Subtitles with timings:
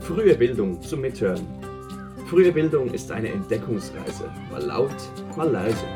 [0.00, 1.46] Frühe Bildung zum Mithören.
[2.26, 4.96] Frühe Bildung ist eine Entdeckungsreise, mal laut,
[5.36, 5.86] mal leise.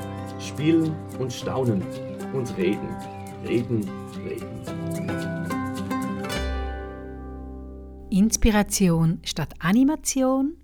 [0.41, 1.83] Spielen und staunen
[2.33, 2.89] und reden,
[3.47, 3.89] reden,
[4.25, 5.29] reden.
[8.11, 10.57] Inspiration statt Animation,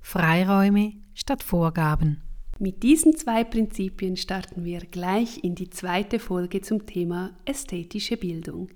[0.00, 2.22] Freiräume statt Vorgaben.
[2.58, 8.68] Mit diesen zwei Prinzipien starten wir gleich in die zweite Folge zum Thema ästhetische Bildung.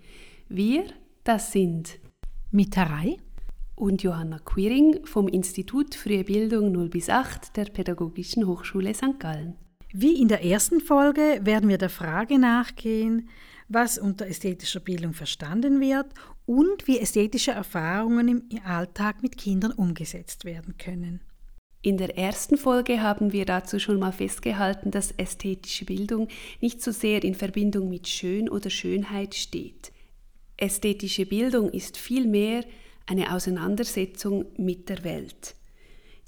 [0.48, 0.84] Wir,
[1.24, 1.98] das sind
[2.54, 3.16] Mitterei
[3.76, 9.18] und Johanna Quiring vom Institut Frühe Bildung 0 bis 8 der Pädagogischen Hochschule St.
[9.18, 9.56] Gallen.
[9.94, 13.30] Wie in der ersten Folge werden wir der Frage nachgehen,
[13.68, 16.08] was unter ästhetischer Bildung verstanden wird
[16.44, 21.22] und wie ästhetische Erfahrungen im Alltag mit Kindern umgesetzt werden können.
[21.80, 26.28] In der ersten Folge haben wir dazu schon mal festgehalten, dass ästhetische Bildung
[26.60, 29.91] nicht so sehr in Verbindung mit Schön oder Schönheit steht.
[30.62, 32.64] Ästhetische Bildung ist vielmehr
[33.06, 35.56] eine Auseinandersetzung mit der Welt.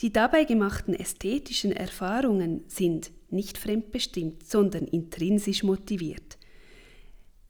[0.01, 6.37] Die dabei gemachten ästhetischen Erfahrungen sind nicht fremdbestimmt, sondern intrinsisch motiviert.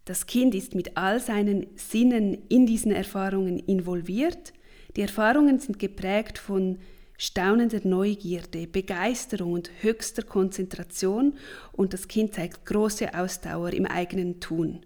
[0.05, 4.53] Das Kind ist mit all seinen Sinnen in diesen Erfahrungen involviert.
[4.94, 6.77] Die Erfahrungen sind geprägt von
[7.16, 11.33] staunender Neugierde, Begeisterung und höchster Konzentration
[11.72, 14.84] und das Kind zeigt große Ausdauer im eigenen Tun.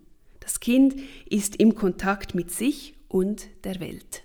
[0.48, 0.94] Das Kind
[1.28, 4.24] ist im Kontakt mit sich und der Welt.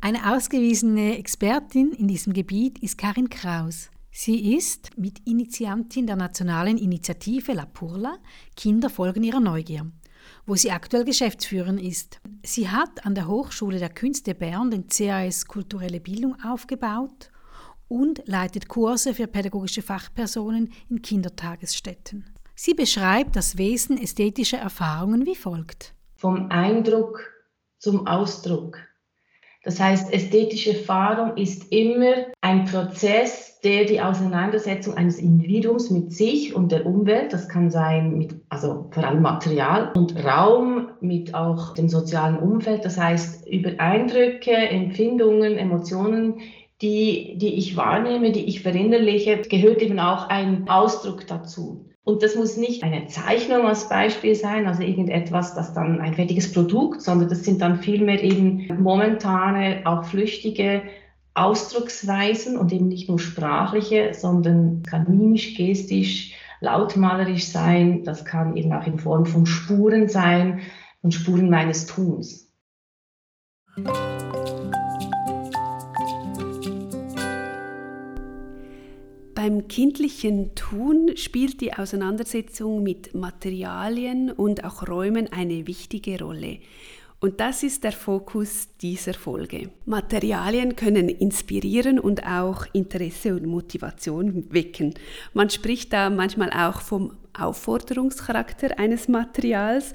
[0.00, 3.90] Eine ausgewiesene Expertin in diesem Gebiet ist Karin Kraus.
[4.10, 8.16] Sie ist Mitinitiantin der nationalen Initiative La Purla
[8.56, 9.92] Kinder folgen ihrer Neugier,
[10.46, 12.18] wo sie aktuell Geschäftsführerin ist.
[12.42, 17.30] Sie hat an der Hochschule der Künste Bern den CAS Kulturelle Bildung aufgebaut
[17.88, 22.24] und leitet Kurse für pädagogische Fachpersonen in Kindertagesstätten.
[22.60, 25.94] Sie beschreibt das Wesen ästhetischer Erfahrungen wie folgt.
[26.16, 27.20] Vom Eindruck
[27.78, 28.78] zum Ausdruck.
[29.62, 36.52] Das heißt, ästhetische Erfahrung ist immer ein Prozess, der die Auseinandersetzung eines Individuums mit sich
[36.52, 41.74] und der Umwelt, das kann sein mit, also vor allem Material und Raum, mit auch
[41.74, 46.40] dem sozialen Umfeld, das heißt über Eindrücke, Empfindungen, Emotionen,
[46.82, 51.84] die, die ich wahrnehme, die ich verinnerliche, gehört eben auch ein Ausdruck dazu.
[52.08, 56.50] Und das muss nicht eine Zeichnung als Beispiel sein, also irgendetwas, das dann ein fertiges
[56.50, 60.84] Produkt, sondern das sind dann vielmehr eben momentane, auch flüchtige
[61.34, 68.04] Ausdrucksweisen und eben nicht nur sprachliche, sondern kann mimisch, gestisch, lautmalerisch sein.
[68.04, 70.60] Das kann eben auch in Form von Spuren sein,
[71.02, 72.50] von Spuren meines Tuns.
[79.48, 86.58] Beim kindlichen Tun spielt die Auseinandersetzung mit Materialien und auch Räumen eine wichtige Rolle.
[87.18, 89.70] Und das ist der Fokus dieser Folge.
[89.86, 94.92] Materialien können inspirieren und auch Interesse und Motivation wecken.
[95.32, 99.94] Man spricht da manchmal auch vom Aufforderungscharakter eines Materials.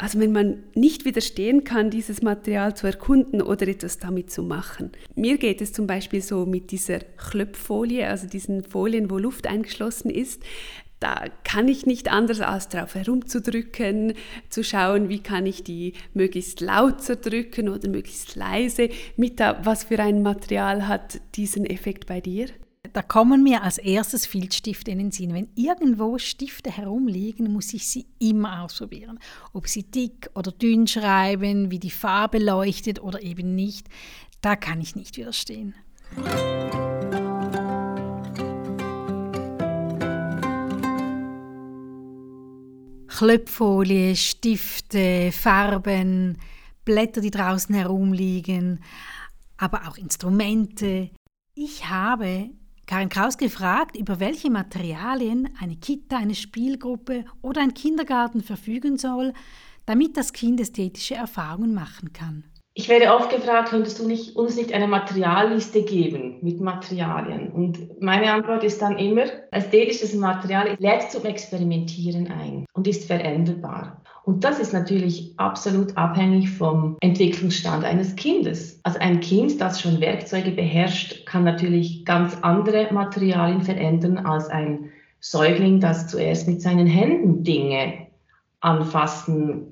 [0.00, 4.92] Also wenn man nicht widerstehen kann, dieses Material zu erkunden oder etwas damit zu machen.
[5.14, 10.08] Mir geht es zum Beispiel so mit dieser Klöpffolie, also diesen Folien, wo Luft eingeschlossen
[10.08, 10.42] ist.
[11.00, 14.14] Da kann ich nicht anders als darauf herumzudrücken,
[14.48, 18.88] zu schauen, wie kann ich die möglichst laut zerdrücken oder möglichst leise.
[19.18, 22.46] Mita, was für ein Material hat diesen Effekt bei dir?
[22.92, 25.32] Da kommen mir als erstes Filzstifte in den Sinn.
[25.32, 29.20] Wenn irgendwo Stifte herumliegen, muss ich sie immer ausprobieren.
[29.52, 33.88] Ob sie dick oder dünn schreiben, wie die Farbe leuchtet oder eben nicht,
[34.40, 35.74] da kann ich nicht widerstehen.
[43.06, 46.38] Klöpffolie, Stifte, Farben,
[46.84, 48.82] Blätter, die draußen herumliegen,
[49.58, 51.10] aber auch Instrumente.
[51.54, 52.50] Ich habe
[52.90, 59.32] Karin Kraus gefragt, über welche Materialien eine Kita, eine Spielgruppe oder ein Kindergarten verfügen soll,
[59.86, 62.42] damit das Kind ästhetische Erfahrungen machen kann.
[62.74, 67.52] Ich werde oft gefragt, könntest du nicht, uns nicht eine Materialliste geben mit Materialien?
[67.52, 73.99] Und meine Antwort ist dann immer, ästhetisches Material lädt zum Experimentieren ein und ist veränderbar.
[74.24, 78.80] Und das ist natürlich absolut abhängig vom Entwicklungsstand eines Kindes.
[78.82, 84.90] Also ein Kind, das schon Werkzeuge beherrscht, kann natürlich ganz andere Materialien verändern als ein
[85.20, 88.06] Säugling, das zuerst mit seinen Händen Dinge
[88.60, 89.70] anfassen,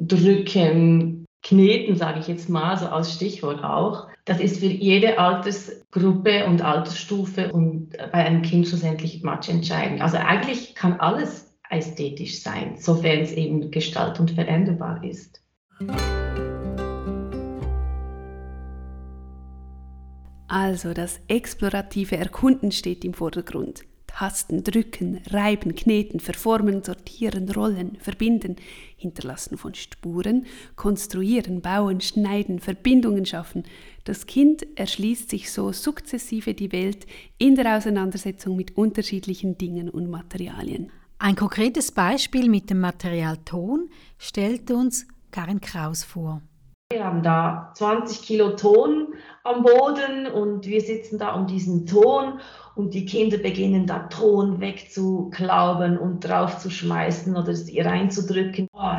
[0.00, 4.08] drücken, kneten, sage ich jetzt mal, so als Stichwort auch.
[4.24, 10.02] Das ist für jede Altersgruppe und Altersstufe und bei einem Kind schlussendlich entscheidend.
[10.02, 15.40] Also eigentlich kann alles ästhetisch sein, sofern es eben gestalt- und veränderbar ist.
[20.48, 23.84] Also das explorative Erkunden steht im Vordergrund.
[24.08, 28.56] Tasten, drücken, reiben, kneten, verformen, sortieren, rollen, verbinden,
[28.96, 33.62] hinterlassen von Spuren, konstruieren, bauen, schneiden, Verbindungen schaffen.
[34.02, 37.06] Das Kind erschließt sich so sukzessive die Welt
[37.38, 40.90] in der Auseinandersetzung mit unterschiedlichen Dingen und Materialien.
[41.22, 46.40] Ein konkretes Beispiel mit dem Material Ton stellt uns Karin Kraus vor.
[46.90, 49.08] Wir haben da 20 Kilo Ton
[49.44, 52.40] am Boden und wir sitzen da um diesen Ton
[52.74, 58.66] und die Kinder beginnen da Ton wegzuklauben und drauf zu schmeißen oder sie reinzudrücken.
[58.72, 58.96] Oh,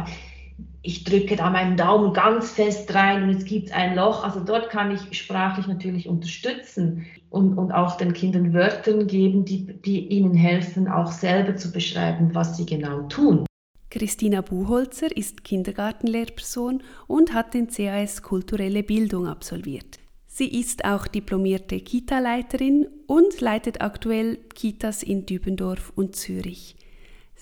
[0.84, 4.24] ich drücke da meinen Daumen ganz fest rein und jetzt gibt es ein Loch.
[4.24, 9.66] Also dort kann ich sprachlich natürlich unterstützen und, und auch den Kindern Wörter geben, die,
[9.82, 13.46] die ihnen helfen, auch selber zu beschreiben, was sie genau tun.
[13.92, 20.00] Christina Buchholzer ist Kindergartenlehrperson und hat den CAS Kulturelle Bildung absolviert.
[20.28, 26.78] Sie ist auch diplomierte Kita-Leiterin und leitet aktuell Kitas in Dübendorf und Zürich.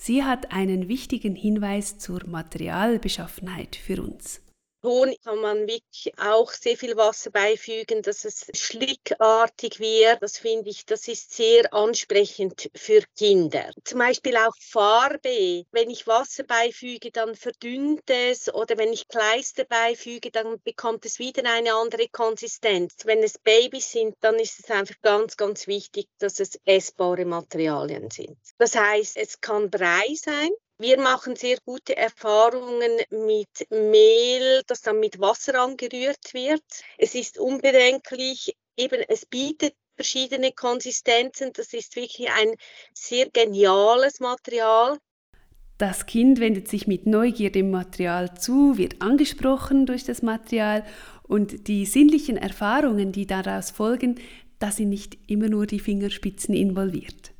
[0.01, 4.39] Sie hat einen wichtigen Hinweis zur Materialbeschaffenheit für uns.
[4.81, 10.21] Ton kann man wirklich auch sehr viel Wasser beifügen, dass es schlickartig wird.
[10.21, 13.71] Das finde ich, das ist sehr ansprechend für Kinder.
[13.83, 15.65] Zum Beispiel auch Farbe.
[15.71, 21.19] Wenn ich Wasser beifüge, dann verdünnt es oder wenn ich Kleister beifüge, dann bekommt es
[21.19, 22.93] wieder eine andere Konsistenz.
[23.03, 28.09] Wenn es Babys sind, dann ist es einfach ganz, ganz wichtig, dass es essbare Materialien
[28.09, 28.37] sind.
[28.57, 34.99] Das heißt, es kann Brei sein, wir machen sehr gute Erfahrungen mit Mehl, das dann
[34.99, 36.63] mit Wasser angerührt wird.
[36.97, 41.51] Es ist unbedenklich, eben es bietet verschiedene Konsistenzen.
[41.53, 42.53] Das ist wirklich ein
[42.93, 44.97] sehr geniales Material.
[45.77, 50.85] Das Kind wendet sich mit Neugier dem Material zu, wird angesprochen durch das Material
[51.23, 54.19] und die sinnlichen Erfahrungen, die daraus folgen,
[54.59, 57.33] da sind nicht immer nur die Fingerspitzen involviert.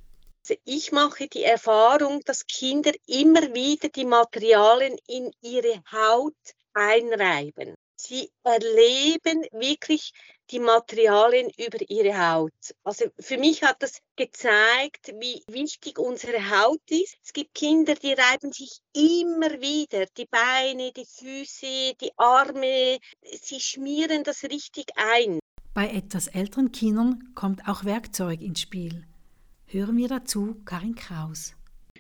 [0.66, 6.36] Ich mache die Erfahrung, dass Kinder immer wieder die Materialien in ihre Haut
[6.74, 7.76] einreiben.
[7.96, 10.14] Sie erleben wirklich
[10.52, 12.54] die Materialien über ihre Haut.
[12.84, 17.18] Also für mich hat das gezeigt, wie wichtig unsere Haut ist.
[17.24, 23.00] Es gibt Kinder, die reiben sich immer wieder die Beine, die Füße, die Arme.
[23.42, 25.40] Sie schmieren das richtig ein.
[25.74, 29.09] Bei etwas älteren Kindern kommt auch Werkzeug ins Spiel.
[29.72, 31.54] Hören wir dazu Karin Kraus.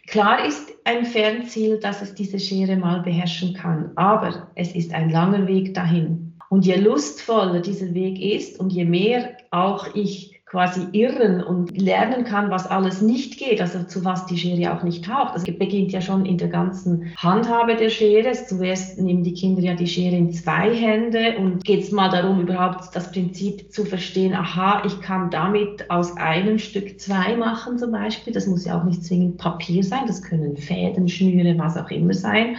[0.07, 5.11] Klar ist ein Fernziel, dass es diese Schere mal beherrschen kann, aber es ist ein
[5.11, 6.33] langer Weg dahin.
[6.49, 12.23] Und je lustvoller dieser Weg ist und je mehr auch ich quasi irren und lernen
[12.23, 15.35] kann, was alles nicht geht, also zu was die Schere auch nicht taucht.
[15.35, 18.31] Das beginnt ja schon in der ganzen Handhabe der Schere.
[18.31, 22.41] Zuerst nehmen die Kinder ja die Schere in zwei Hände und geht es mal darum,
[22.41, 27.91] überhaupt das Prinzip zu verstehen, aha, ich kann damit aus einem Stück zwei machen zum
[27.91, 28.33] Beispiel.
[28.33, 32.15] Das muss ja auch nicht zwingend Papier sein, das können Fäden, Schnüre, was auch immer
[32.15, 32.57] sein.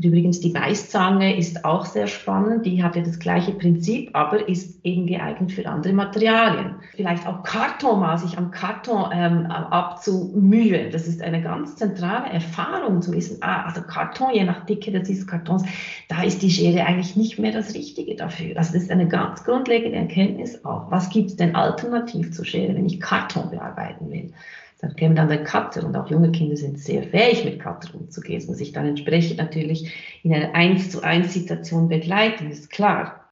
[0.00, 2.64] Und übrigens die Beißzange ist auch sehr spannend.
[2.64, 6.76] Die hat ja das gleiche Prinzip, aber ist eben geeignet für andere Materialien.
[6.96, 10.90] Vielleicht auch Karton mal sich am Karton ähm, abzumühen.
[10.90, 15.26] Das ist eine ganz zentrale Erfahrung zu wissen, ah, also Karton, je nach Dicke des
[15.26, 15.64] Kartons,
[16.08, 18.56] da ist die Schere eigentlich nicht mehr das Richtige dafür.
[18.56, 20.90] Also das ist eine ganz grundlegende Erkenntnis auch.
[20.90, 24.32] Was gibt es denn alternativ zur Schere, wenn ich Karton bearbeiten will?
[24.80, 28.40] Dann käme dann der Cutter und auch junge Kinder sind sehr fähig, mit Cutter umzugehen.
[28.40, 33.30] Das muss ich dann entsprechend natürlich in einer 1 zu 1 Situation begleiten, ist klar.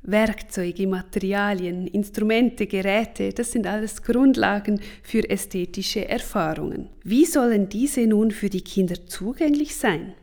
[0.00, 6.88] Werkzeuge, Materialien, Instrumente, Geräte, das sind alles Grundlagen für ästhetische Erfahrungen.
[7.04, 10.14] Wie sollen diese nun für die Kinder zugänglich sein?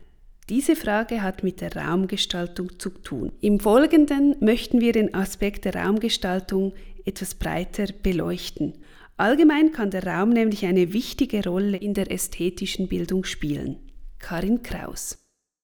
[0.48, 3.30] Diese Frage hat mit der Raumgestaltung zu tun.
[3.40, 6.72] Im Folgenden möchten wir den Aspekt der Raumgestaltung
[7.04, 8.74] etwas breiter beleuchten
[9.18, 13.78] Allgemein kann der Raum nämlich eine wichtige Rolle in der ästhetischen Bildung spielen.
[14.18, 15.18] Karin Kraus.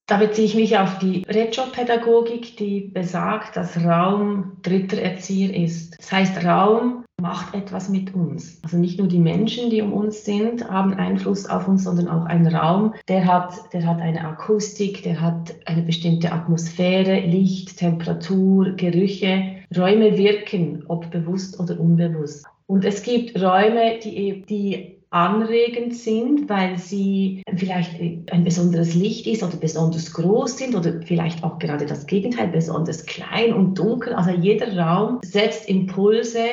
[0.08, 5.98] Da beziehe ich mich auf die Reggio-Pädagogik, die besagt, dass Raum dritter Erzieher ist.
[5.98, 8.58] Das heißt, Raum macht etwas mit uns.
[8.64, 12.24] Also nicht nur die Menschen, die um uns sind, haben Einfluss auf uns, sondern auch
[12.24, 18.72] ein Raum, der hat, der hat eine Akustik, der hat eine bestimmte Atmosphäre, Licht, Temperatur,
[18.72, 19.56] Gerüche.
[19.76, 22.44] Räume wirken, ob bewusst oder unbewusst.
[22.72, 28.00] Und es gibt Räume, die, die anregend sind, weil sie vielleicht
[28.32, 33.04] ein besonderes Licht ist oder besonders groß sind oder vielleicht auch gerade das Gegenteil, besonders
[33.04, 34.14] klein und dunkel.
[34.14, 36.44] Also jeder Raum setzt Impulse,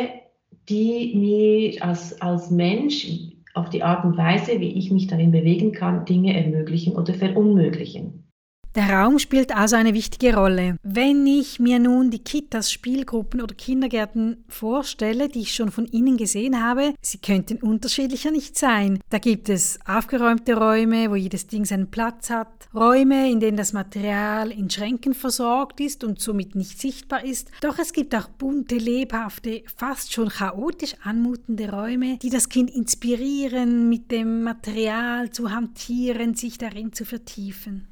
[0.67, 3.07] die mir als, als Mensch
[3.53, 8.28] auf die Art und Weise, wie ich mich darin bewegen kann, Dinge ermöglichen oder verunmöglichen.
[8.75, 10.77] Der Raum spielt also eine wichtige Rolle.
[10.83, 16.17] Wenn ich mir nun die Kitas, Spielgruppen oder Kindergärten vorstelle, die ich schon von innen
[16.17, 18.99] gesehen habe, sie könnten unterschiedlicher nicht sein.
[19.09, 23.73] Da gibt es aufgeräumte Räume, wo jedes Ding seinen Platz hat, Räume, in denen das
[23.73, 27.49] Material in Schränken versorgt ist und somit nicht sichtbar ist.
[27.61, 33.89] Doch es gibt auch bunte, lebhafte, fast schon chaotisch anmutende Räume, die das Kind inspirieren,
[33.89, 37.87] mit dem Material zu hantieren, sich darin zu vertiefen.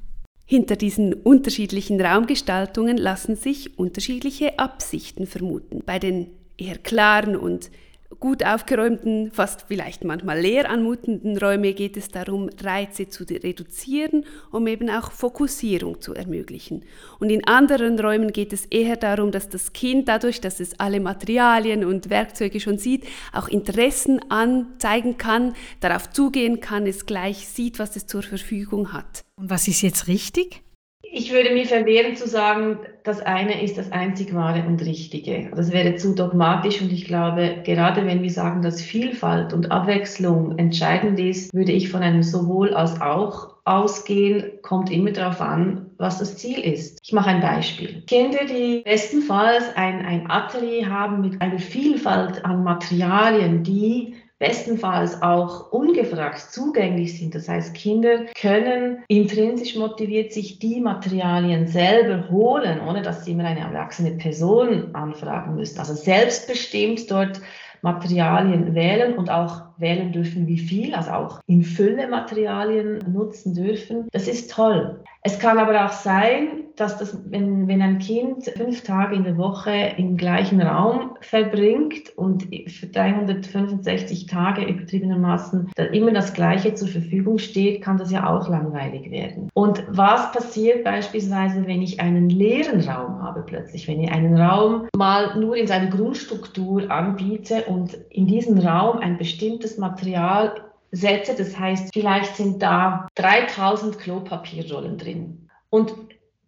[0.50, 5.82] Hinter diesen unterschiedlichen Raumgestaltungen lassen sich unterschiedliche Absichten vermuten.
[5.84, 7.70] Bei den eher klaren und
[8.20, 14.66] gut aufgeräumten, fast vielleicht manchmal leer anmutenden Räumen geht es darum, Reize zu reduzieren, um
[14.66, 16.84] eben auch Fokussierung zu ermöglichen.
[17.20, 21.00] Und in anderen Räumen geht es eher darum, dass das Kind dadurch, dass es alle
[21.00, 27.78] Materialien und Werkzeuge schon sieht, auch Interessen anzeigen kann, darauf zugehen kann, es gleich sieht,
[27.78, 29.24] was es zur Verfügung hat.
[29.36, 30.62] Und was ist jetzt richtig?
[31.10, 35.50] Ich würde mir verwehren zu sagen, das eine ist das einzig wahre und richtige.
[35.54, 40.58] Das wäre zu dogmatisch und ich glaube, gerade wenn wir sagen, dass Vielfalt und Abwechslung
[40.58, 46.18] entscheidend ist, würde ich von einem sowohl als auch ausgehen, kommt immer darauf an, was
[46.18, 46.98] das Ziel ist.
[47.02, 48.02] Ich mache ein Beispiel.
[48.06, 55.72] Kinder, die bestenfalls ein, ein Atelier haben mit einer Vielfalt an Materialien, die bestenfalls auch
[55.72, 57.34] ungefragt zugänglich sind.
[57.34, 63.44] Das heißt, Kinder können intrinsisch motiviert sich die Materialien selber holen, ohne dass sie immer
[63.44, 65.78] eine erwachsene Person anfragen müssen.
[65.78, 67.40] Also selbstbestimmt dort
[67.82, 74.08] Materialien wählen und auch wählen dürfen, wie viel, also auch in Fülle Materialien nutzen dürfen.
[74.12, 75.00] Das ist toll.
[75.22, 79.36] Es kann aber auch sein, dass das, wenn, wenn ein Kind fünf Tage in der
[79.36, 87.38] Woche im gleichen Raum verbringt und für 365 Tage übertriebenermaßen immer das Gleiche zur Verfügung
[87.38, 89.48] steht, kann das ja auch langweilig werden.
[89.54, 94.86] Und was passiert beispielsweise, wenn ich einen leeren Raum habe plötzlich, wenn ich einen Raum
[94.96, 101.58] mal nur in seiner Grundstruktur anbiete und in diesem Raum ein bestimmtes Material setze, das
[101.58, 105.48] heißt, vielleicht sind da 3000 Klopapierrollen drin.
[105.68, 105.92] Und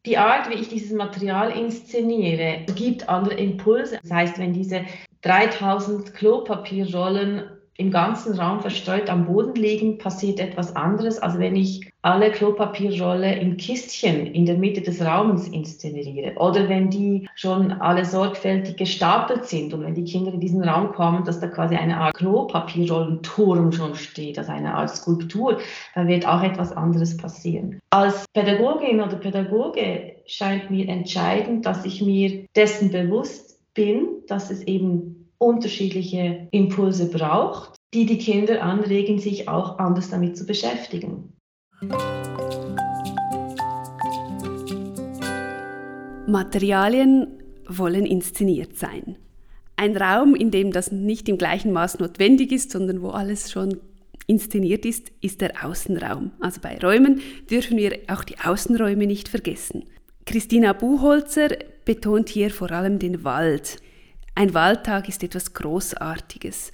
[0.06, 3.98] die Art, wie ich dieses Material inszeniere, gibt andere Impulse.
[4.02, 4.86] Das heißt, wenn diese
[5.22, 7.42] 3000 Klopapierrollen
[7.76, 13.34] im ganzen Raum verstreut am Boden liegen, passiert etwas anderes, als wenn ich alle Klopapierrolle
[13.38, 16.34] in Kistchen in der Mitte des Raumes inszeniere.
[16.36, 20.92] Oder wenn die schon alle sorgfältig gestapelt sind und wenn die Kinder in diesen Raum
[20.92, 25.58] kommen, dass da quasi eine Art Klopapierrollenturm schon steht, also eine Art Skulptur,
[25.94, 27.78] dann wird auch etwas anderes passieren.
[27.90, 34.62] Als Pädagogin oder Pädagoge scheint mir entscheidend, dass ich mir dessen bewusst bin, dass es
[34.62, 41.32] eben unterschiedliche Impulse braucht, die die Kinder anregen, sich auch anders damit zu beschäftigen.
[46.26, 47.26] Materialien
[47.66, 49.16] wollen inszeniert sein.
[49.76, 53.78] Ein Raum, in dem das nicht im gleichen Maß notwendig ist, sondern wo alles schon
[54.26, 56.32] inszeniert ist, ist der Außenraum.
[56.40, 59.84] Also bei Räumen dürfen wir auch die Außenräume nicht vergessen.
[60.26, 61.48] Christina Buchholzer
[61.86, 63.78] betont hier vor allem den Wald.
[64.34, 66.72] Ein Waldtag ist etwas Großartiges.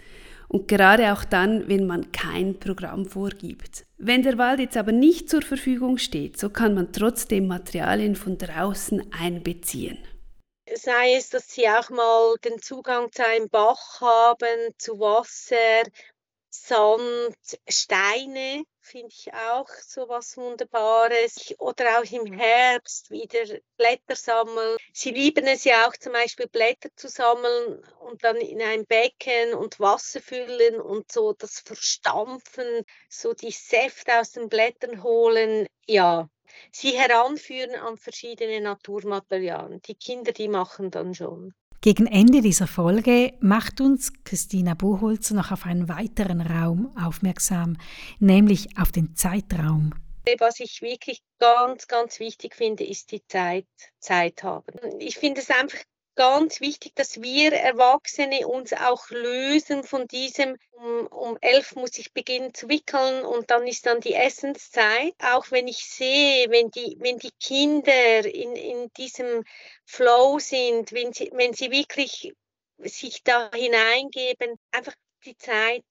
[0.49, 3.85] Und gerade auch dann, wenn man kein Programm vorgibt.
[3.99, 8.39] Wenn der Wald jetzt aber nicht zur Verfügung steht, so kann man trotzdem Materialien von
[8.39, 9.99] draußen einbeziehen.
[10.75, 15.89] Sei es, dass Sie auch mal den Zugang zu einem Bach haben, zu Wasser,
[16.51, 17.37] Sand,
[17.69, 21.55] Steine, finde ich auch so was Wunderbares.
[21.59, 24.77] Oder auch im Herbst wieder Blätter sammeln.
[24.93, 29.55] Sie lieben es ja auch zum Beispiel Blätter zu sammeln und dann in ein Becken
[29.55, 35.67] und Wasser füllen und so das Verstampfen, so die Säfte aus den Blättern holen.
[35.87, 36.29] Ja,
[36.71, 39.83] sie heranführen an verschiedene Naturmaterialien.
[39.83, 41.53] Die Kinder, die machen dann schon.
[41.81, 47.77] Gegen Ende dieser Folge macht uns Christina Buchholzer noch auf einen weiteren Raum aufmerksam,
[48.19, 49.93] nämlich auf den Zeitraum.
[50.39, 53.67] Was ich wirklich ganz, ganz wichtig finde, ist die Zeit,
[54.01, 54.75] Zeit haben.
[54.99, 55.79] Ich finde es einfach
[56.17, 62.13] ganz wichtig, dass wir Erwachsene uns auch lösen von diesem, um, um elf muss ich
[62.13, 65.15] beginnen zu wickeln und dann ist dann die Essenszeit.
[65.23, 69.45] Auch wenn ich sehe, wenn die, wenn die Kinder in, in diesem
[69.85, 72.33] Flow sind, wenn sie, wenn sie wirklich
[72.79, 74.95] sich da hineingeben, einfach
[75.25, 75.85] die Zeit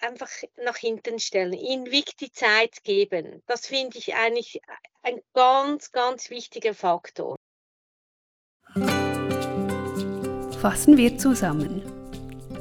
[0.00, 3.42] einfach nach hinten stellen, ihnen wirklich die Zeit geben.
[3.46, 4.60] Das finde ich eigentlich
[5.02, 7.36] ein ganz, ganz wichtiger Faktor.
[10.66, 11.80] Fassen wir zusammen.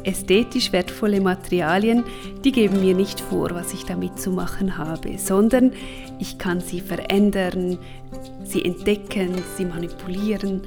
[0.03, 2.03] ästhetisch wertvolle Materialien,
[2.43, 5.73] die geben mir nicht vor, was ich damit zu machen habe, sondern
[6.19, 7.79] ich kann sie verändern,
[8.43, 10.61] sie entdecken, sie manipulieren.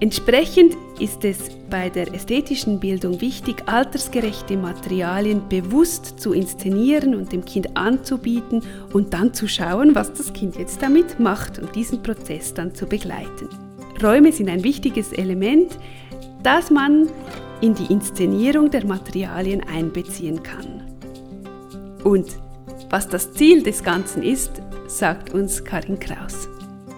[0.00, 7.44] Entsprechend ist es bei der ästhetischen Bildung wichtig, altersgerechte Materialien bewusst zu inszenieren und dem
[7.44, 12.52] Kind anzubieten und dann zu schauen, was das Kind jetzt damit macht und diesen Prozess
[12.52, 13.48] dann zu begleiten.
[14.02, 15.78] Räume sind ein wichtiges Element,
[16.42, 17.08] das man
[17.60, 20.82] in die Inszenierung der Materialien einbeziehen kann.
[22.04, 22.26] Und
[22.90, 26.48] was das Ziel des Ganzen ist, sagt uns Karin Kraus.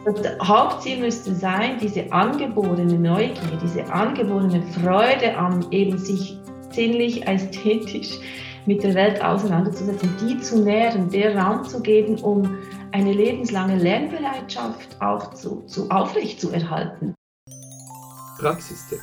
[0.04, 6.38] Das Hauptziel müsste sein, diese angeborene Neugier, diese angeborene Freude an eben sich
[6.70, 8.18] sinnlich, ästhetisch
[8.66, 12.58] mit der Welt auseinanderzusetzen, die zu nähren, der Raum zu geben, um
[12.92, 17.14] eine lebenslange Lernbereitschaft auch zu, zu aufrecht zu erhalten.
[18.38, 19.00] Praxistipp.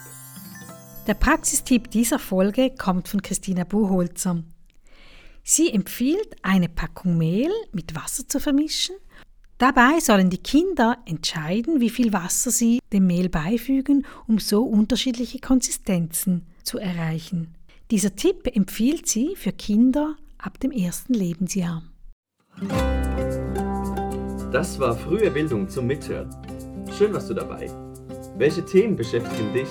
[1.12, 4.44] Der Praxistipp dieser Folge kommt von Christina Buchholzer.
[5.44, 8.96] Sie empfiehlt, eine Packung Mehl mit Wasser zu vermischen.
[9.58, 15.40] Dabei sollen die Kinder entscheiden, wie viel Wasser sie dem Mehl beifügen, um so unterschiedliche
[15.40, 17.56] Konsistenzen zu erreichen.
[17.92, 21.84] Dieser Tipp empfiehlt sie für Kinder ab dem ersten Lebensjahr.
[24.54, 26.34] Das war frühe Bildung zum Mithören.
[26.98, 27.70] Schön warst du dabei.
[28.38, 29.68] Welche Themen beschäftigen dich?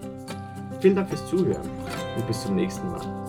[0.80, 1.68] Vielen Dank fürs Zuhören
[2.16, 3.25] und bis zum nächsten Mal.